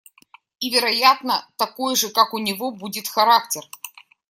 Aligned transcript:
И, 0.59 0.71
вероятно, 0.71 1.47
такой 1.57 1.95
же, 1.95 2.09
как 2.09 2.33
у 2.33 2.39
него, 2.39 2.71
будет 2.71 3.07
характер. 3.07 3.63